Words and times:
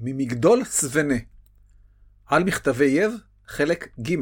ממגדול 0.00 0.64
סבנה 0.64 1.14
על 2.26 2.44
מכתבי 2.44 2.84
יב, 2.84 3.12
חלק 3.46 3.88
ג' 4.02 4.14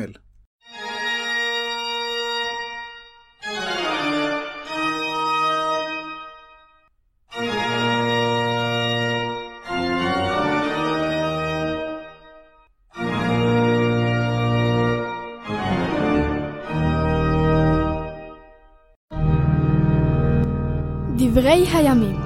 דברי 21.16 21.66
הימים. 21.72 22.16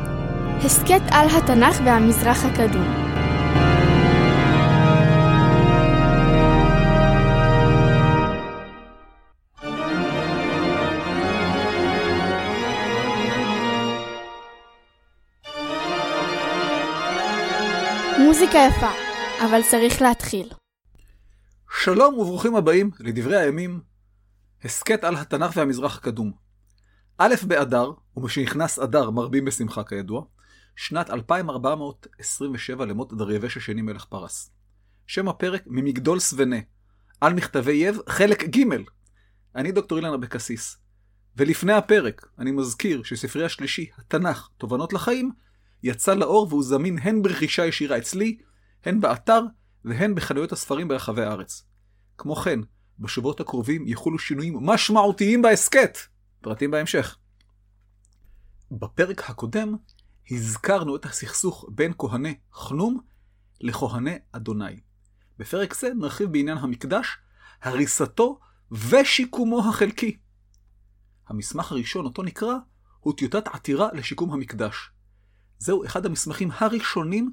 הסכת 0.65 1.03
על 1.11 1.29
התנ"ך 1.29 1.81
והמזרח 1.85 2.45
הקדום. 2.45 3.10
מוזיקה 18.31 18.59
יפה, 18.71 18.91
אבל 19.45 19.61
צריך 19.71 20.03
להתחיל. 20.03 20.49
שלום 21.83 22.19
וברוכים 22.19 22.57
הבאים 22.57 22.91
לדברי 23.01 23.37
הימים, 23.37 23.81
הסכת 24.65 25.05
על 25.05 25.17
התנ"ך 25.17 25.57
והמזרח 25.57 25.97
הקדום. 25.97 26.33
א' 27.19 27.35
באדר, 27.47 27.91
ומשנכנס 28.17 28.79
אדר 28.79 29.11
מרבים 29.11 29.45
בשמחה 29.45 29.85
כידוע, 29.85 30.23
שנת 30.77 31.11
2427 31.11 32.85
למות 32.85 33.13
דריווש 33.13 33.57
השני 33.57 33.83
מלך 33.83 34.05
פרס. 34.05 34.51
שם 35.07 35.29
הפרק 35.29 35.63
ממגדול 35.67 36.19
סבנה, 36.19 36.59
על 37.21 37.35
מכתבי 37.35 37.73
יב, 37.73 37.99
חלק 38.09 38.45
ג'. 38.45 38.65
אני 39.57 39.73
דוקטור 39.73 39.99
אילן 39.99 40.13
אבקסיס. 40.13 40.79
ולפני 41.37 41.73
הפרק, 41.73 42.27
אני 42.39 42.51
מזכיר 42.51 43.03
שספרי 43.03 43.45
השלישי, 43.45 43.91
התנ"ך, 43.99 44.49
תובנות 44.59 44.93
לחיים, 44.93 45.33
יצא 45.83 46.15
לאור 46.15 46.47
והוא 46.51 46.63
זמין 46.63 46.99
הן 46.99 47.23
ברכישה 47.23 47.67
ישירה 47.67 47.99
אצלי, 47.99 48.39
הן 48.85 49.01
באתר 49.01 49.41
והן 49.85 50.15
בחנויות 50.15 50.53
הספרים 50.53 50.89
ברחבי 50.89 51.23
הארץ. 51.23 51.65
כמו 52.19 52.37
כן, 52.37 52.61
בשבועות 52.99 53.41
הקרובים 53.41 53.87
יחולו 53.87 54.19
שינויים 54.19 54.57
משמעותיים 54.61 55.43
בהסכת. 55.43 55.99
פרטים 56.41 56.71
בהמשך. 56.71 57.17
בפרק 58.71 59.31
הקודם 59.31 59.77
הזכרנו 60.31 60.97
את 60.97 61.05
הסכסוך 61.05 61.65
בין 61.69 61.93
כהני 61.99 62.35
חנום 62.53 63.01
לכהני 63.61 64.19
אדוני. 64.33 64.81
בפרק 65.39 65.75
זה 65.75 65.89
נרחיב 65.95 66.33
בעניין 66.33 66.59
המקדש, 66.59 67.19
הריסתו 67.63 68.39
ושיקומו 68.73 69.69
החלקי. 69.69 70.17
המסמך 71.29 71.73
הראשון, 71.73 72.05
אותו 72.05 72.23
נקרא, 72.23 72.55
הוא 73.01 73.17
טיוטת 73.17 73.49
עתירה 73.49 73.89
לשיקום 73.93 74.33
המקדש. 74.33 74.91
זהו 75.61 75.85
אחד 75.85 76.07
המסמכים 76.07 76.51
הראשונים 76.59 77.31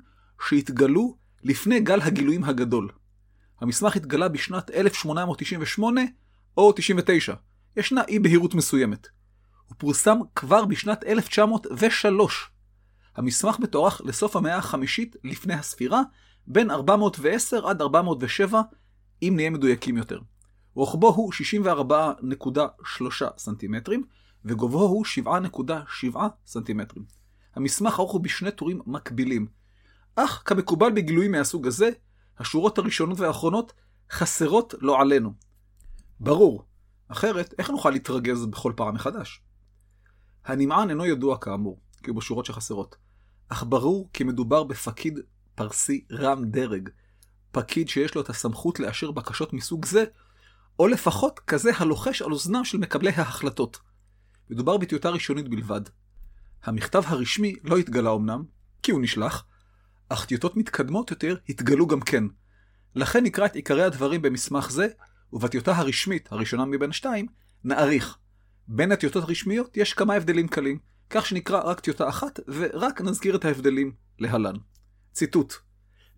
שהתגלו 0.48 1.18
לפני 1.44 1.80
גל 1.80 2.02
הגילויים 2.02 2.44
הגדול. 2.44 2.90
המסמך 3.62 3.96
התגלה 3.96 4.28
בשנת 4.28 4.72
1898 4.72 6.02
או 6.58 6.72
99. 6.72 7.34
ישנה 7.78 8.02
אי 8.08 8.20
בהירות 8.20 8.56
מסוימת. 8.56 9.08
הוא 9.68 9.76
פורסם 9.78 10.18
כבר 10.36 10.66
בשנת 10.66 11.04
1903. 11.04 12.50
המסמך 13.16 13.60
מתוארך 13.60 14.02
לסוף 14.06 14.36
המאה 14.36 14.58
החמישית 14.58 15.16
לפני 15.24 15.54
הספירה, 15.54 16.02
בין 16.48 16.72
410 16.72 17.68
עד 17.68 17.82
407, 17.82 18.62
אם 19.22 19.34
נהיה 19.36 19.50
מדויקים 19.50 19.98
יותר. 19.98 20.20
רוחבו 20.74 21.08
הוא 21.08 21.34
64.3 21.34 23.26
סנטימטרים, 23.38 24.04
וגובהו 24.46 24.88
הוא 24.88 25.06
7.7 25.06 26.18
סנטימטרים. 26.46 27.17
המסמך 27.58 28.00
ערוך 28.00 28.12
הוא 28.12 28.22
בשני 28.22 28.52
טורים 28.52 28.82
מקבילים. 28.86 29.48
אך 30.16 30.42
כמקובל 30.46 30.92
בגילויים 30.92 31.32
מהסוג 31.32 31.68
הזה, 31.68 31.90
השורות 32.38 32.78
הראשונות 32.78 33.20
והאחרונות 33.20 33.74
חסרות 34.12 34.74
לא 34.82 35.02
עלינו. 35.02 35.34
ברור, 36.20 36.66
אחרת 37.08 37.54
איך 37.60 37.70
נוכל 37.70 37.90
להתרגז 37.90 38.46
בכל 38.46 38.74
פעם 38.76 38.96
מחדש? 38.96 39.42
הנמען 40.46 40.90
אינו 40.90 41.06
ידוע 41.06 41.38
כאמור, 41.38 41.80
כי 42.04 42.10
הוא 42.10 42.18
בשורות 42.18 42.46
שחסרות, 42.46 42.96
אך 43.50 43.64
ברור 43.70 44.10
כי 44.14 44.24
מדובר 44.24 44.64
בפקיד 44.64 45.20
פרסי 45.56 46.06
רם 46.12 46.46
דרג, 46.46 46.90
פקיד 47.52 47.90
שיש 47.90 48.16
לו 48.16 48.22
את 48.22 48.30
הסמכות 48.30 48.80
לאשר 48.80 49.12
בקשות 49.12 49.54
מסוג 49.54 49.86
זה, 49.86 50.04
או 50.80 50.88
לפחות 50.88 51.40
כזה 51.40 51.72
הלוחש 51.78 52.22
על 52.22 52.32
אוזנם 52.32 52.64
של 52.64 52.78
מקבלי 52.78 53.12
ההחלטות. 53.12 53.80
מדובר 54.50 54.78
בטיוטה 54.78 55.10
ראשונית 55.10 55.50
בלבד. 55.50 55.82
המכתב 56.64 57.04
הרשמי 57.06 57.56
לא 57.64 57.78
התגלה 57.78 58.14
אמנם, 58.14 58.44
כי 58.84 58.92
הוא 58.92 59.02
נשלח, 59.02 59.46
אך 60.10 60.26
טיוטות 60.26 60.58
מתקדמות 60.58 61.12
יותר 61.12 61.36
התגלו 61.50 61.88
גם 61.88 62.00
כן. 62.00 62.24
לכן 62.96 63.24
נקרא 63.24 63.46
את 63.46 63.56
עיקרי 63.56 63.84
הדברים 63.84 64.22
במסמך 64.22 64.72
זה, 64.72 64.88
ובטיוטה 65.34 65.72
הרשמית, 65.76 66.32
הראשונה 66.32 66.66
מבין 66.66 66.92
שתיים, 66.92 67.26
נעריך. 67.64 68.18
בין 68.68 68.92
הטיוטות 68.92 69.24
הרשמיות 69.24 69.78
יש 69.78 69.94
כמה 69.94 70.14
הבדלים 70.14 70.48
קלים, 70.48 70.80
כך 71.10 71.26
שנקרא 71.26 71.62
רק 71.64 71.80
טיוטה 71.80 72.10
אחת, 72.10 72.40
ורק 72.48 73.02
נזכיר 73.02 73.36
את 73.36 73.46
ההבדלים 73.46 73.92
להלן. 74.20 74.56
ציטוט: 75.14 75.54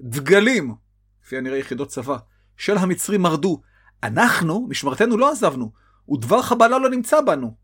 דגלים, 0.01 0.75
לפי 1.23 1.37
הנראה 1.37 1.57
יחידות 1.57 1.87
צבא, 1.87 2.17
של 2.57 2.77
המצרים 2.77 3.21
מרדו. 3.21 3.61
אנחנו, 4.03 4.67
משמרתנו 4.69 5.17
לא 5.17 5.31
עזבנו, 5.31 5.71
ודבר 6.11 6.41
חבלה 6.41 6.79
לא 6.79 6.89
נמצא 6.89 7.21
בנו. 7.21 7.55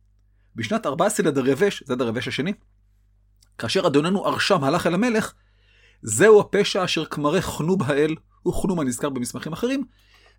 בשנת 0.55 0.85
14 0.85 1.27
לדרבש, 1.27 1.83
זה 1.85 1.95
דרבש 1.95 2.27
השני, 2.27 2.53
כאשר 3.57 3.87
אדוננו 3.87 4.25
ארשם 4.25 4.63
הלך 4.63 4.87
אל 4.87 4.93
המלך, 4.93 5.33
זהו 6.01 6.39
הפשע 6.39 6.83
אשר 6.83 7.05
כמרי 7.05 7.41
חנוב 7.41 7.83
האל, 7.83 8.15
הוא 8.43 8.53
חנום 8.53 8.79
הנזכר 8.79 9.09
במסמכים 9.09 9.53
אחרים, 9.53 9.83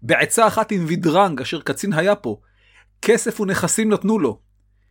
בעצה 0.03 0.47
אחת 0.47 0.73
עם 0.73 0.85
וידרנג 0.87 1.41
אשר 1.41 1.61
קצין 1.61 1.93
היה 1.93 2.15
פה, 2.15 2.41
כסף 3.03 3.41
ונכסים 3.41 3.93
נתנו 3.93 4.19
לו. 4.19 4.41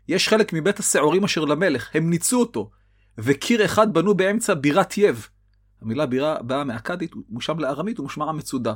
יש 0.08 0.30
חלק 0.30 0.54
מבית 0.54 0.80
השעורים 0.80 1.24
אשר 1.24 1.46
למלך, 1.46 1.90
הם 1.94 2.10
ניצו 2.10 2.40
אותו, 2.40 2.70
וקיר 3.18 3.66
אחד 3.66 3.94
בנו 3.94 4.14
באמצע 4.14 4.54
בירת 4.54 4.98
יב. 4.98 5.28
המילה 5.82 6.06
בירה 6.06 6.42
באה 6.42 6.64
מאכדית, 6.64 7.12
מושם 7.30 7.60
לארמית 7.60 8.00
ומשמעה 8.00 8.32
מצודה. 8.32 8.74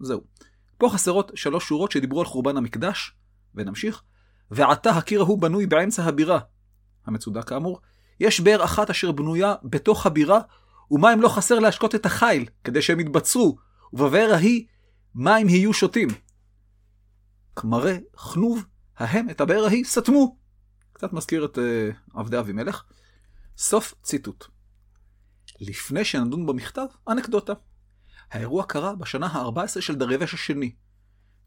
זהו. 0.00 0.20
פה 0.78 0.88
חסרות 0.92 1.32
שלוש 1.34 1.68
שורות 1.68 1.92
שדיברו 1.92 2.20
על 2.20 2.26
חורבן 2.26 2.56
המקדש, 2.56 3.12
ונמשיך. 3.54 4.02
ועתה 4.50 4.90
הקיר 4.90 5.20
ההוא 5.20 5.38
בנוי 5.38 5.66
באמצע 5.66 6.04
הבירה. 6.04 6.38
המצודה 7.06 7.42
כאמור. 7.42 7.80
יש 8.20 8.40
באר 8.40 8.64
אחת 8.64 8.90
אשר 8.90 9.12
בנויה 9.12 9.54
בתוך 9.64 10.06
הבירה, 10.06 10.40
ומים 10.90 11.20
לא 11.20 11.28
חסר 11.28 11.58
להשקות 11.58 11.94
את 11.94 12.06
החיל, 12.06 12.48
כדי 12.64 12.82
שהם 12.82 13.00
יתבצרו, 13.00 13.56
ובבאר 13.92 14.30
ההיא 14.34 14.66
מים 15.14 15.48
יהיו 15.48 15.72
שותים. 15.72 16.08
כמרי 17.56 18.00
חנוב, 18.16 18.64
ההם 18.96 19.30
את 19.30 19.40
הבאר 19.40 19.64
ההיא 19.64 19.84
סתמו. 19.84 20.36
קצת 20.92 21.12
מזכיר 21.12 21.44
את 21.44 21.58
uh, 21.58 22.18
עבדי 22.20 22.38
אבימלך. 22.38 22.84
סוף 23.56 23.94
ציטוט. 24.02 24.44
לפני 25.60 26.04
שנדון 26.04 26.46
במכתב, 26.46 26.86
אנקדוטה. 27.08 27.52
האירוע 28.30 28.64
קרה 28.64 28.94
בשנה 28.94 29.26
ה-14 29.26 29.80
של 29.80 29.94
דריווש 29.94 30.34
השני. 30.34 30.74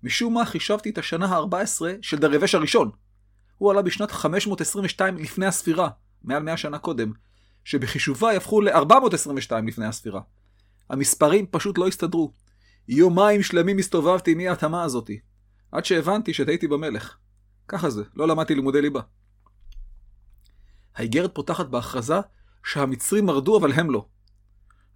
משום 0.04 0.34
מה 0.34 0.46
חישבתי 0.46 0.90
את 0.90 0.98
השנה 0.98 1.26
ה-14 1.26 1.82
של 2.02 2.18
דריווש 2.18 2.56
הראשון. 2.56 2.92
הוא 3.58 3.72
עלה 3.72 3.82
בשנת 3.82 4.12
522 4.12 5.18
לפני 5.18 5.46
הספירה, 5.46 5.90
מעל 6.24 6.44
100 6.44 6.58
שנה 6.58 6.80
קודם, 6.80 7.12
שבחישובה 7.64 8.34
יהפכו 8.34 8.62
ל-422 8.62 9.52
לפני 9.68 9.86
הספירה. 9.86 10.22
המספרים 10.90 11.46
פשוט 11.52 11.78
לא 11.78 11.88
הסתדרו. 11.88 12.34
יומיים 12.88 13.44
שלמים 13.44 13.78
הסתובבתי 13.78 14.36
מי 14.36 14.48
ההתאמה 14.48 14.84
הזאתי. 14.84 15.20
עד 15.72 15.86
שהבנתי 15.86 16.34
שטעיתי 16.34 16.68
במלך. 16.68 17.18
ככה 17.68 17.90
זה, 17.90 18.04
לא 18.16 18.28
למדתי 18.28 18.56
לימודי 18.56 18.82
ליבה. 18.82 19.02
האיגרת 20.96 21.36
פותחת 21.36 21.66
בהכרזה 21.66 22.20
שהמצרים 22.64 23.26
מרדו 23.26 23.58
אבל 23.58 23.72
הם 23.72 23.92
לא. 23.92 24.06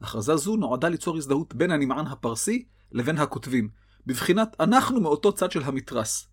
הכרזה 0.01 0.36
זו 0.36 0.56
נועדה 0.56 0.89
ליצור 0.89 1.18
הזדהות 1.18 1.56
בין 1.56 1.72
הנמען 1.72 2.07
הפרסי 2.07 2.66
לבין 2.92 3.18
הכותבים, 3.18 3.69
בבחינת 4.06 4.56
אנחנו 4.60 5.02
מאותו 5.02 5.34
צד 5.34 5.52
של 5.52 5.64
המתרס. 5.64 6.28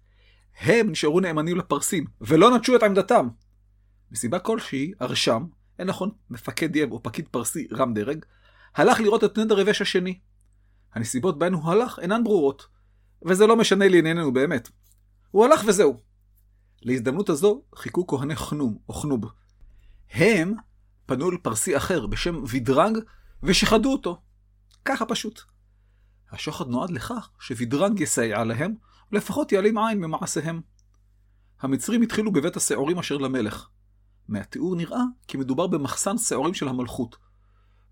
הם 0.60 0.90
נשארו 0.90 1.20
נאמנים 1.20 1.56
לפרסים, 1.56 2.04
ולא 2.20 2.56
נטשו 2.56 2.76
את 2.76 2.82
עמדתם. 2.82 3.28
מסיבה 4.12 4.38
כלשהי, 4.38 4.92
הרשם, 5.00 5.44
אין 5.78 5.88
נכון, 5.88 6.10
מפקד 6.30 6.76
יב 6.76 6.92
או 6.92 7.02
פקיד 7.02 7.28
פרסי 7.28 7.68
רם 7.72 7.94
דרג, 7.94 8.24
הלך 8.74 9.00
לראות 9.00 9.24
את 9.24 9.38
דריווש 9.38 9.82
השני. 9.82 10.18
הנסיבות 10.94 11.38
בהן 11.38 11.52
הוא 11.52 11.70
הלך 11.70 11.98
אינן 11.98 12.24
ברורות, 12.24 12.66
וזה 13.22 13.46
לא 13.46 13.56
משנה 13.56 13.88
לענייננו 13.88 14.32
באמת. 14.32 14.68
הוא 15.30 15.44
הלך 15.44 15.62
וזהו. 15.66 16.00
להזדמנות 16.82 17.28
הזו 17.28 17.62
חיכו 17.74 18.06
כהני 18.06 18.36
חנום 18.36 18.78
או 18.88 18.94
חנוב. 18.94 19.24
הם 20.10 20.54
פנו 21.06 21.30
אל 21.30 21.36
פרסי 21.36 21.76
אחר 21.76 22.06
בשם 22.06 22.44
וידרנג 22.48 22.98
ושחדו 23.42 23.92
אותו. 23.92 24.20
ככה 24.84 25.06
פשוט. 25.06 25.40
השוחד 26.32 26.68
נועד 26.68 26.90
לכך 26.90 27.30
שווידרנג 27.38 28.00
יסייע 28.00 28.44
להם, 28.44 28.74
ולפחות 29.12 29.52
יעלים 29.52 29.78
עין 29.78 29.98
ממעשיהם. 29.98 30.60
המצרים 31.60 32.02
התחילו 32.02 32.32
בבית 32.32 32.56
השעורים 32.56 32.98
אשר 32.98 33.16
למלך. 33.16 33.68
מהתיאור 34.28 34.76
נראה 34.76 35.02
כי 35.28 35.36
מדובר 35.36 35.66
במחסן 35.66 36.18
שעורים 36.18 36.54
של 36.54 36.68
המלכות. 36.68 37.16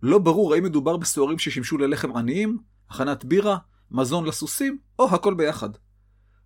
לא 0.02 0.18
ברור 0.18 0.54
האם 0.54 0.64
מדובר 0.64 0.96
בשעורים 0.96 1.38
ששימשו 1.38 1.78
ללחם 1.78 2.16
עניים, 2.16 2.58
הכנת 2.90 3.24
בירה, 3.24 3.58
מזון 3.90 4.24
לסוסים, 4.24 4.78
או 4.98 5.14
הכל 5.14 5.34
ביחד. 5.34 5.70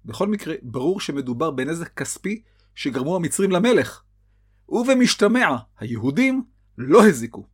בכל 0.05 0.29
מקרה, 0.29 0.55
ברור 0.63 1.01
שמדובר 1.01 1.51
בנזק 1.51 1.95
כספי 1.95 2.43
שגרמו 2.75 3.17
המצרים 3.17 3.51
למלך. 3.51 4.03
ובמשתמע, 4.69 5.57
היהודים 5.79 6.45
לא 6.79 7.07
הזיקו. 7.07 7.47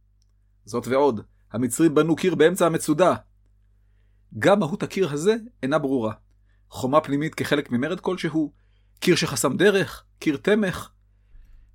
זאת 0.65 0.87
ועוד, 0.87 1.21
המצרים 1.53 1.95
בנו 1.95 2.17
קיר 2.17 2.35
באמצע 2.35 2.67
המצודה. 2.67 3.15
גם 4.39 4.59
מהות 4.61 4.83
הקיר 4.83 5.13
הזה 5.13 5.35
אינה 5.63 5.79
ברורה. 5.79 6.13
חומה 6.71 7.01
פנימית 7.01 7.35
כחלק 7.35 7.71
ממרד 7.71 8.01
כלשהו, 8.01 8.53
קיר 9.01 9.17
שחסם 9.17 9.57
דרך, 9.57 10.05
קיר 10.19 10.37
תמך. 10.37 10.91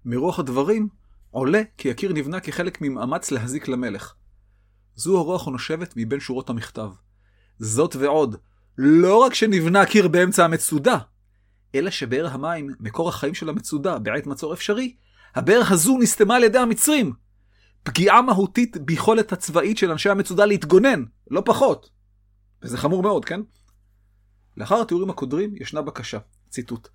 מרוח 0.06 0.40
הדברים 0.40 0.88
עולה 1.32 1.62
כי 1.78 1.92
הקיר 1.92 2.14
נבנה 2.14 2.40
כחלק 2.40 2.82
ממאמץ 2.82 3.32
להזיק 3.32 3.68
למלך. 3.68 4.14
זו 4.96 5.18
הרוח 5.18 5.48
הנושבת 5.48 5.94
מבין 5.98 6.20
שורות 6.20 6.50
המכתב. 6.50 6.90
זאת 7.60 7.96
ועוד, 7.96 8.36
לא 8.78 9.18
רק 9.18 9.34
שנבנה 9.34 9.86
קיר 9.86 10.08
באמצע 10.08 10.46
המצודה, 10.46 10.98
אלא 11.76 11.90
שבאר 11.90 12.28
המים, 12.28 12.70
מקור 12.80 13.10
החיים 13.10 13.34
של 13.34 13.50
המצודה 13.50 14.00
בעת 14.00 14.26
מצור 14.26 14.54
אפשרי, 14.54 14.96
הבאר 15.36 15.62
הזו 15.70 15.98
נסתמה 15.98 16.36
על 16.36 16.44
ידי 16.44 16.58
המצרים. 16.60 17.14
פגיעה 17.84 18.22
מהותית 18.22 18.78
ביכולת 18.78 19.32
הצבאית 19.32 19.78
של 19.78 19.92
אנשי 19.92 20.10
המצודה 20.10 20.46
להתגונן, 20.46 21.04
לא 21.32 21.42
פחות. 21.46 21.90
וזה 22.63 22.77
חמור 22.77 23.04
מאוד, 23.04 23.25
כן? 23.25 23.42
לאחר 24.57 24.81
התיאורים 24.81 25.10
הקודרים 25.10 25.56
ישנה 25.56 25.81
בקשה, 25.81 26.18
ציטוט: 26.50 26.88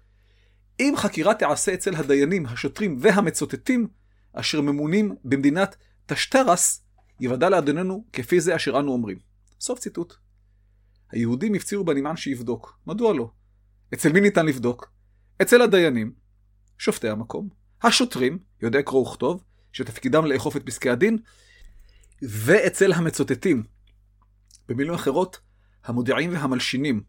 אם 0.81 0.95
חקירה 0.97 1.35
תיעשה 1.35 1.75
אצל 1.75 1.95
הדיינים, 1.95 2.47
השוטרים 2.47 2.97
והמצוטטים, 3.01 3.89
אשר 4.33 4.61
ממונים 4.61 5.15
במדינת 5.25 5.77
תשטרס, 6.07 6.83
יוודע 7.21 7.49
לאדוננו 7.49 8.05
כפי 8.13 8.41
זה 8.41 8.57
אשר 8.57 8.79
אנו 8.79 8.93
אומרים. 8.93 9.19
סוף 9.61 9.79
ציטוט. 9.79 10.15
היהודים 11.11 11.55
הפצירו 11.55 11.85
בנמען 11.85 12.17
שיבדוק. 12.17 12.79
מדוע 12.87 13.15
לא? 13.15 13.31
אצל 13.95 14.13
מי 14.13 14.21
ניתן 14.21 14.47
לבדוק? 14.47 14.93
אצל 15.43 15.63
הדיינים, 15.63 16.13
שופטי 16.79 17.09
המקום, 17.09 17.49
השוטרים, 17.83 18.39
יודעי 18.63 18.83
קרוא 18.83 19.09
וכתוב, 19.09 19.45
שתפקידם 19.73 20.25
לאכוף 20.25 20.57
את 20.57 20.63
פסקי 20.67 20.91
הדין, 20.91 21.19
ואצל 22.23 22.93
המצוטטים. 22.93 23.63
במילים 24.69 24.95
אחרות, 24.95 25.41
המודיעים 25.89 26.33
והמלשינים. 26.33 27.03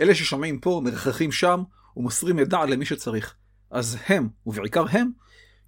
אלה 0.00 0.14
ששומעים 0.14 0.60
פה, 0.60 0.80
מרחכים 0.84 1.32
שם, 1.32 1.62
ומוסרים 1.96 2.36
מידע 2.36 2.64
למי 2.64 2.86
שצריך. 2.86 3.34
אז 3.70 3.98
הם, 4.06 4.28
ובעיקר 4.46 4.84
הם, 4.90 5.10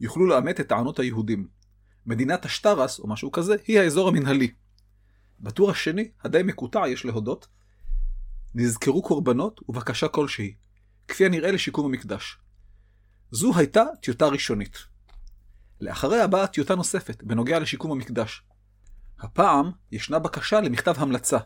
יוכלו 0.01 0.27
לאמת 0.27 0.61
את 0.61 0.69
טענות 0.69 0.99
היהודים. 0.99 1.49
מדינת 2.07 2.45
השטרס, 2.45 2.99
או 2.99 3.09
משהו 3.09 3.33
כזה, 3.33 3.57
היא 3.67 3.81
האזור 3.81 4.09
המנהלי. 4.09 4.51
בטור 5.41 5.71
השני, 5.71 6.11
הדי 6.25 6.43
מקוטע, 6.45 6.89
יש 6.89 7.05
להודות, 7.05 7.47
נזכרו 8.55 9.03
קורבנות 9.03 9.61
ובקשה 9.69 10.09
כלשהי, 10.09 10.55
כפי 11.09 11.27
הנראה 11.27 11.51
לשיקום 11.51 11.87
המקדש. 11.87 12.39
זו 13.31 13.53
הייתה 13.57 13.85
טיוטה 14.03 14.27
ראשונית. 14.27 14.79
לאחריה 15.81 16.27
באה 16.27 16.47
טיוטה 16.47 16.75
נוספת, 16.75 17.23
בנוגע 17.23 17.59
לשיקום 17.59 17.93
המקדש. 17.93 18.43
הפעם 19.21 19.71
ישנה 19.93 20.19
בקשה 20.19 20.61
למכתב 20.61 20.95
המלצה. 20.99 21.39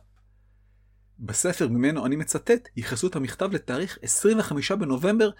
בספר 1.20 1.69
ממנו 1.69 2.06
אני 2.06 2.17
מצטט, 2.17 2.69
ייחסו 2.76 3.06
את 3.06 3.17
המכתב 3.17 3.52
לתאריך 3.52 3.99
25 4.02 4.72
בנובמבר 4.72 5.31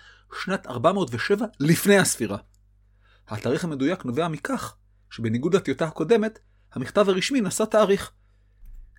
שנת 0.44 0.67
407 0.67 1.47
לפני 1.61 1.99
הספירה. 1.99 2.38
התאריך 3.29 3.65
המדויק 3.65 4.05
נובע 4.05 4.29
מכך 4.29 4.77
שבניגוד 5.11 5.55
לטיוטה 5.55 5.85
הקודמת, 5.85 6.38
המכתב 6.73 7.09
הרשמי 7.09 7.41
נשא 7.41 7.65
תאריך 7.65 8.12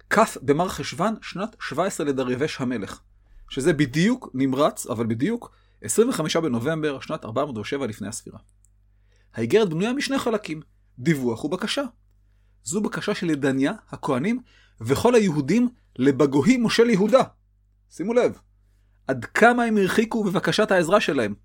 כ' 0.09 0.37
במר 0.41 0.69
חשוון 0.69 1.15
שנת 1.21 1.55
17 1.59 2.05
לדריווש 2.05 2.61
המלך, 2.61 3.01
שזה 3.49 3.73
בדיוק 3.73 4.29
נמרץ, 4.33 4.87
אבל 4.87 5.05
בדיוק, 5.05 5.55
25 5.81 6.35
בנובמבר 6.35 6.99
שנת 6.99 7.25
407 7.25 7.87
לפני 7.87 8.07
הספירה. 8.07 8.39
האיגרת 9.33 9.69
בנויה 9.69 9.93
משני 9.93 10.19
חלקים, 10.19 10.61
דיווח 10.99 11.45
ובקשה. 11.45 11.83
זו 12.63 12.81
בקשה 12.81 13.15
של 13.15 13.29
ידניה, 13.29 13.73
הכהנים, 13.89 14.41
וכל 14.81 15.15
היהודים 15.15 15.69
לבגוהי 15.95 16.57
מושל 16.57 16.89
יהודה. 16.89 17.21
שימו 17.89 18.13
לב, 18.13 18.39
עד 19.07 19.25
כמה 19.25 19.63
הם 19.63 19.77
הרחיקו 19.77 20.23
בבקשת 20.23 20.71
העזרה 20.71 21.01
שלהם. 21.01 21.35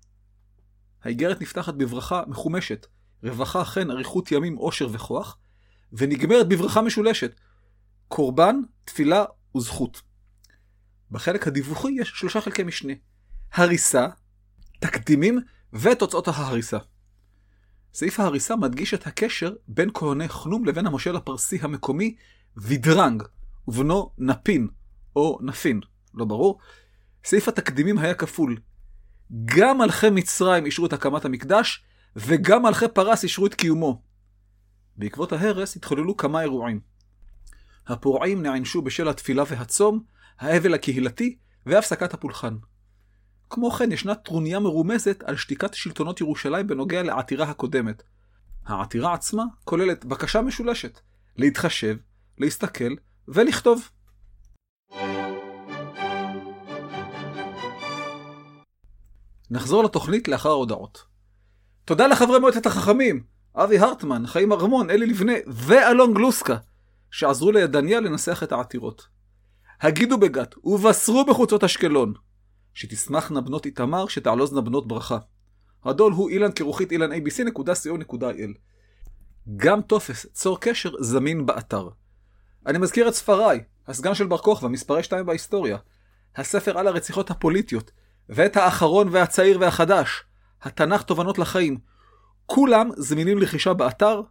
האיגרת 1.03 1.41
נפתחת 1.41 1.73
בברכה 1.73 2.23
מחומשת, 2.27 2.87
רווחה 3.23 3.65
חן, 3.65 3.91
אריכות 3.91 4.31
ימים, 4.31 4.55
עושר 4.55 4.87
וכוח, 4.91 5.37
ונגמרת 5.93 6.47
בברכה 6.47 6.81
משולשת, 6.81 7.35
קורבן, 8.07 8.55
תפילה 8.85 9.25
וזכות. 9.57 10.01
בחלק 11.11 11.47
הדיווחי 11.47 11.91
יש 11.91 12.09
שלושה 12.09 12.41
חלקי 12.41 12.63
משנה. 12.63 12.93
הריסה, 13.53 14.07
תקדימים 14.79 15.39
ותוצאות 15.73 16.27
ההריסה. 16.27 16.77
סעיף 17.93 18.19
ההריסה 18.19 18.55
מדגיש 18.55 18.93
את 18.93 19.07
הקשר 19.07 19.53
בין 19.67 19.89
כהני 19.93 20.29
חנום 20.29 20.65
לבין 20.65 20.87
המושל 20.87 21.15
הפרסי 21.15 21.57
המקומי 21.61 22.15
וידרנג, 22.57 23.23
ובנו 23.67 24.11
נפין, 24.17 24.67
או 25.15 25.39
נפין, 25.41 25.79
לא 26.13 26.25
ברור. 26.25 26.59
סעיף 27.23 27.47
התקדימים 27.47 27.97
היה 27.97 28.13
כפול. 28.13 28.57
גם 29.45 29.77
מלכי 29.77 30.09
מצרים 30.09 30.65
אישרו 30.65 30.85
את 30.85 30.93
הקמת 30.93 31.25
המקדש, 31.25 31.83
וגם 32.15 32.63
מלכי 32.63 32.85
פרס 32.93 33.23
אישרו 33.23 33.45
את 33.45 33.53
קיומו. 33.53 34.01
בעקבות 34.97 35.31
ההרס 35.31 35.75
התחוללו 35.75 36.17
כמה 36.17 36.41
אירועים. 36.41 36.79
הפורעים 37.87 38.43
נענשו 38.43 38.81
בשל 38.81 39.07
התפילה 39.07 39.43
והצום, 39.47 40.03
האבל 40.39 40.73
הקהילתי 40.73 41.37
והפסקת 41.65 42.13
הפולחן. 42.13 42.55
כמו 43.49 43.71
כן, 43.71 43.91
ישנה 43.91 44.15
טרוניה 44.15 44.59
מרומזת 44.59 45.23
על 45.23 45.35
שתיקת 45.35 45.73
שלטונות 45.73 46.21
ירושלים 46.21 46.67
בנוגע 46.67 47.03
לעתירה 47.03 47.49
הקודמת. 47.49 48.03
העתירה 48.65 49.13
עצמה 49.13 49.43
כוללת 49.63 50.05
בקשה 50.05 50.41
משולשת, 50.41 50.99
להתחשב, 51.35 51.97
להסתכל 52.37 52.95
ולכתוב. 53.27 53.89
נחזור 59.51 59.83
לתוכנית 59.83 60.27
לאחר 60.27 60.49
ההודעות. 60.49 61.03
תודה 61.85 62.07
לחברי 62.07 62.39
מועצת 62.39 62.65
החכמים, 62.65 63.23
אבי 63.55 63.79
הרטמן, 63.79 64.27
חיים 64.27 64.51
ארמון, 64.51 64.89
אלי 64.89 65.05
לבנה 65.05 65.33
ואלון 65.47 66.13
גלוסקה, 66.13 66.57
שעזרו 67.11 67.51
לידניה 67.51 67.99
לנסח 67.99 68.43
את 68.43 68.51
העתירות. 68.51 69.07
הגידו 69.81 70.17
בגת, 70.17 70.55
ובשרו 70.63 71.25
בחוצות 71.25 71.63
אשקלון, 71.63 72.13
שתשמחנה 72.73 73.41
בנות 73.41 73.65
איתמר, 73.65 74.07
שתעלוזנה 74.07 74.61
בנות 74.61 74.87
ברכה. 74.87 75.17
הדול 75.85 76.13
הוא 76.13 76.29
אילן 76.29 76.51
כרוכית 76.51 76.91
אילן 76.91 77.11
abc.co.il. 77.11 78.57
גם 79.55 79.81
טופס 79.81 80.25
צור 80.33 80.59
קשר 80.59 80.91
זמין 80.99 81.45
באתר. 81.45 81.89
אני 82.67 82.77
מזכיר 82.77 83.07
את 83.07 83.13
ספריי, 83.13 83.63
הסגן 83.87 84.13
של 84.13 84.27
בר 84.27 84.37
כוכבא, 84.37 84.67
מספרי 84.67 85.03
2 85.03 85.25
בהיסטוריה, 85.25 85.77
הספר 86.35 86.77
על 86.77 86.87
הרציחות 86.87 87.31
הפוליטיות, 87.31 87.91
ואת 88.29 88.57
האחרון 88.57 89.07
והצעיר 89.11 89.57
והחדש, 89.59 90.23
התנ"ך 90.61 91.01
תובנות 91.01 91.37
לחיים. 91.37 91.77
כולם 92.45 92.89
זמינים 92.97 93.37
לרכישה 93.37 93.73
באתר, 93.73 94.21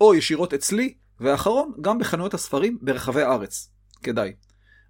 או 0.00 0.14
ישירות 0.14 0.54
אצלי, 0.54 0.94
והאחרון, 1.20 1.72
גם 1.80 1.98
בחנויות 1.98 2.34
הספרים 2.34 2.78
ברחבי 2.82 3.22
הארץ. 3.22 3.70
כדאי. 4.02 4.32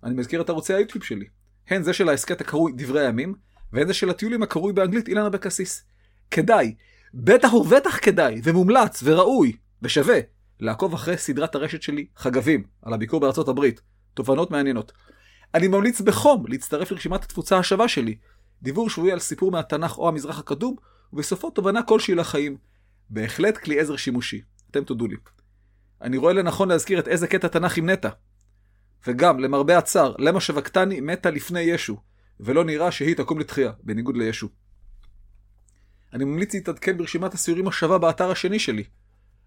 אני 0.04 0.14
מזכיר 0.14 0.40
את 0.40 0.48
ערוצי 0.48 0.74
היוטיוב 0.74 1.04
שלי. 1.04 1.26
הן 1.68 1.82
זה 1.82 1.92
של 1.92 2.08
ההסכת 2.08 2.40
הקרוי 2.40 2.72
דברי 2.76 3.06
הימים, 3.06 3.34
והן 3.72 3.86
זה 3.86 3.94
של 3.94 4.10
הטיולים 4.10 4.42
הקרוי 4.42 4.72
באנגלית 4.72 5.08
אילן 5.08 5.24
אבקסיס. 5.26 5.84
כדאי, 6.30 6.74
בטח 7.14 7.52
ובטח 7.54 7.98
כדאי, 8.02 8.40
ומומלץ, 8.44 9.00
וראוי, 9.04 9.56
ושווה, 9.82 10.18
לעקוב 10.60 10.94
אחרי 10.94 11.16
סדרת 11.16 11.54
הרשת 11.54 11.82
שלי, 11.82 12.06
חגבים, 12.16 12.64
על 12.82 12.92
הביקור 12.92 13.20
בארצות 13.20 13.48
הברית. 13.48 13.80
תובנות 14.14 14.50
מעניינות. 14.50 14.92
אני 15.54 15.68
ממליץ 15.68 16.00
בחום 16.00 16.44
להצטרף 16.48 16.90
לרשימת 16.90 17.24
התפוצה 17.24 17.58
השווה 17.58 17.88
שלי. 17.88 18.16
דיבור 18.62 18.90
שבועי 18.90 19.12
על 19.12 19.18
סיפור 19.18 19.50
מהתנ"ך 19.50 19.98
או 19.98 20.08
המזרח 20.08 20.38
הקדום, 20.38 20.76
ובסופו 21.12 21.50
תובנה 21.50 21.82
כלשהי 21.82 22.14
לחיים. 22.14 22.56
בהחלט 23.10 23.58
כלי 23.58 23.80
עזר 23.80 23.96
שימושי. 23.96 24.42
אתם 24.70 24.84
תודו 24.84 25.06
לי. 25.06 25.16
אני 26.02 26.16
רואה 26.16 26.32
לנכון 26.32 26.68
להזכיר 26.68 26.98
את 26.98 27.08
איזה 27.08 27.26
קטע 27.26 27.48
תנ"ך 27.48 27.76
עם 27.76 27.90
נטע. 27.90 28.08
וגם, 29.06 29.40
למרבה 29.40 29.78
הצער, 29.78 30.14
למה 30.18 30.40
שבקתני 30.40 31.00
מתה 31.00 31.30
לפני 31.30 31.60
ישו, 31.60 31.96
ולא 32.40 32.64
נראה 32.64 32.90
שהיא 32.90 33.16
תקום 33.16 33.38
לתחייה, 33.38 33.72
בניגוד 33.82 34.16
לישו. 34.16 34.48
אני 36.12 36.24
ממליץ 36.24 36.54
להתעדכן 36.54 36.98
ברשימת 36.98 37.34
הסיורים 37.34 37.68
השווה 37.68 37.98
באתר 37.98 38.30
השני 38.30 38.58
שלי, 38.58 38.84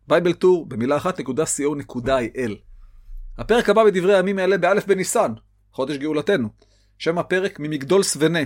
bible 0.09 0.33
tour 0.33 0.65
במילה 0.69 0.97
אחת 0.97 1.19
נקודה 1.19 1.43
co.il. 1.43 2.51
הפרק 3.37 3.69
הבא 3.69 3.83
בדברי 3.83 4.15
הימים 4.15 4.39
יעלה 4.39 4.57
באלף 4.57 4.85
בניסן, 4.85 5.33
חודש 5.71 5.97
גאולתנו. 5.97 6.49
שם 6.97 7.17
הפרק 7.17 7.59
ממגדול 7.59 8.03
סוונה, 8.03 8.39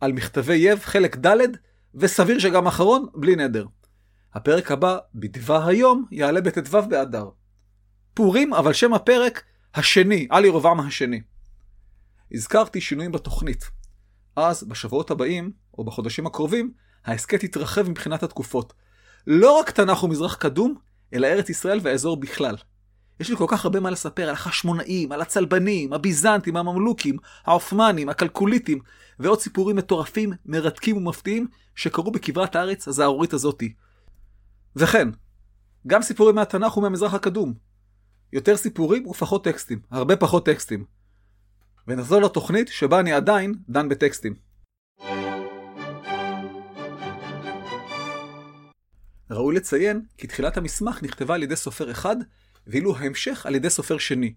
על 0.00 0.12
מכתבי 0.12 0.54
יב, 0.54 0.78
חלק 0.78 1.16
ד', 1.26 1.36
וסביר 1.94 2.38
שגם 2.38 2.66
אחרון, 2.66 3.06
בלי 3.14 3.36
נדר. 3.36 3.66
הפרק 4.34 4.70
הבא, 4.70 4.98
בדברי 5.14 5.66
הימים, 5.66 6.06
יעלה 6.10 6.40
בט"ו 6.40 6.82
באדר. 6.88 7.28
פורים, 8.14 8.54
אבל 8.54 8.72
שם 8.72 8.94
הפרק 8.94 9.42
השני, 9.74 10.26
על 10.30 10.44
ירבעם 10.44 10.80
השני. 10.80 11.20
הזכרתי 12.32 12.80
שינויים 12.80 13.12
בתוכנית. 13.12 13.70
אז, 14.36 14.64
בשבועות 14.64 15.10
הבאים, 15.10 15.52
או 15.78 15.84
בחודשים 15.84 16.26
הקרובים, 16.26 16.72
ההסכת 17.04 17.44
יתרחב 17.44 17.88
מבחינת 17.88 18.22
התקופות. 18.22 18.72
לא 19.26 19.58
רק 19.58 19.70
תנ"ך 19.70 20.02
ומזרח 20.02 20.34
קדום, 20.34 20.74
אלא 21.12 21.26
ארץ 21.26 21.50
ישראל 21.50 21.80
והאזור 21.82 22.16
בכלל. 22.16 22.56
יש 23.20 23.30
לי 23.30 23.36
כל 23.36 23.44
כך 23.48 23.64
הרבה 23.64 23.80
מה 23.80 23.90
לספר 23.90 24.22
על 24.22 24.34
החשמונאים, 24.34 25.12
על 25.12 25.20
הצלבנים, 25.20 25.92
הביזנטים, 25.92 26.56
הממלוכים, 26.56 27.16
העות'מאנים, 27.44 28.08
הכלכוליתים, 28.08 28.78
ועוד 29.18 29.40
סיפורים 29.40 29.76
מטורפים, 29.76 30.32
מרתקים 30.46 30.96
ומפתיעים 30.96 31.46
שקרו 31.74 32.10
בכברת 32.10 32.56
הארץ 32.56 32.88
הזערורית 32.88 33.32
הזאתי. 33.32 33.72
וכן, 34.76 35.08
גם 35.86 36.02
סיפורים 36.02 36.34
מהתנ"ך 36.34 36.76
ומהמזרח 36.76 37.14
הקדום. 37.14 37.54
יותר 38.32 38.56
סיפורים 38.56 39.06
ופחות 39.06 39.44
טקסטים, 39.44 39.80
הרבה 39.90 40.16
פחות 40.16 40.46
טקסטים. 40.46 40.84
ונחזור 41.88 42.20
לתוכנית 42.20 42.68
שבה 42.68 43.00
אני 43.00 43.12
עדיין 43.12 43.54
דן 43.68 43.88
בטקסטים. 43.88 44.34
ראוי 49.32 49.54
לציין 49.54 50.02
כי 50.18 50.26
תחילת 50.26 50.56
המסמך 50.56 51.02
נכתבה 51.02 51.34
על 51.34 51.42
ידי 51.42 51.56
סופר 51.56 51.90
אחד, 51.90 52.16
ואילו 52.66 52.96
ההמשך 52.96 53.46
על 53.46 53.54
ידי 53.54 53.70
סופר 53.70 53.98
שני. 53.98 54.34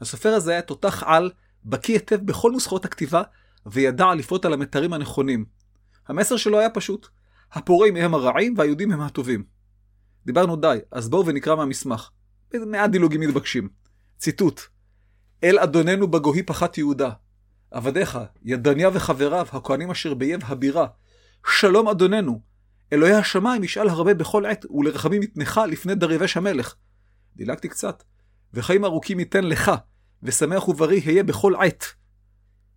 הסופר 0.00 0.28
הזה 0.28 0.52
היה 0.52 0.62
תותח 0.62 1.02
על, 1.06 1.30
בקיא 1.64 1.94
היטב 1.94 2.16
בכל 2.16 2.52
נוסחאות 2.52 2.84
הכתיבה, 2.84 3.22
וידע 3.66 4.14
לפרוט 4.14 4.44
על 4.44 4.52
המתרים 4.52 4.92
הנכונים. 4.92 5.44
המסר 6.08 6.36
שלו 6.36 6.58
היה 6.58 6.70
פשוט, 6.70 7.08
הפורעים 7.52 7.96
הם 7.96 8.14
הרעים 8.14 8.54
והיהודים 8.56 8.92
הם 8.92 9.00
הטובים. 9.00 9.44
דיברנו 10.26 10.56
די, 10.56 10.78
אז 10.90 11.08
בואו 11.08 11.26
ונקרא 11.26 11.56
מהמסמך. 11.56 12.10
מעט 12.54 12.90
דילוגים 12.90 13.20
מתבקשים. 13.20 13.68
ציטוט: 14.18 14.60
אל 15.44 15.58
אדוננו 15.58 16.08
בגוהי 16.08 16.42
פחת 16.42 16.78
יהודה. 16.78 17.10
עבדיך, 17.70 18.18
ידניה 18.42 18.90
וחבריו, 18.92 19.46
הכהנים 19.52 19.90
אשר 19.90 20.14
באייב 20.14 20.40
הבירה. 20.44 20.86
שלום 21.46 21.88
אדוננו. 21.88 22.40
אלוהי 22.92 23.14
השמיים 23.14 23.64
ישאל 23.64 23.88
הרבה 23.88 24.14
בכל 24.14 24.46
עת, 24.46 24.66
ולרחמים 24.70 25.22
יתנך 25.22 25.60
לפני 25.68 25.94
דריבש 25.94 26.36
המלך. 26.36 26.74
דילגתי 27.36 27.68
קצת. 27.68 28.02
וחיים 28.54 28.84
ארוכים 28.84 29.18
ייתן 29.18 29.44
לך, 29.44 29.72
ושמח 30.22 30.68
ובריא 30.68 31.02
היה 31.04 31.22
בכל 31.22 31.54
עת. 31.56 31.84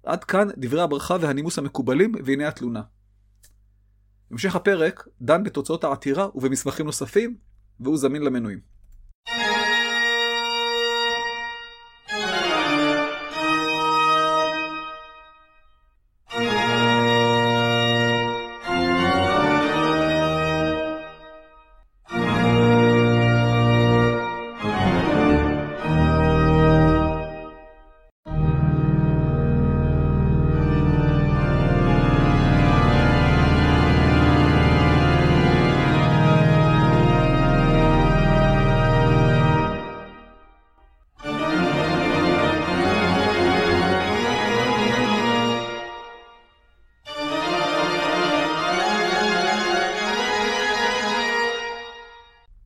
עד 0.03 0.23
כאן 0.23 0.47
דברי 0.57 0.81
הברכה 0.81 1.17
והנימוס 1.21 1.57
המקובלים, 1.57 2.11
והנה 2.25 2.47
התלונה. 2.47 2.81
המשך 4.31 4.55
הפרק 4.55 5.07
דן 5.21 5.43
בתוצאות 5.43 5.83
העתירה 5.83 6.27
ובמסמכים 6.35 6.85
נוספים, 6.85 7.37
והוא 7.79 7.97
זמין 7.97 8.21
למנויים. 8.21 8.70